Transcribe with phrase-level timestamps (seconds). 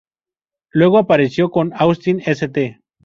[0.71, 2.81] Luego apareció con Austin St.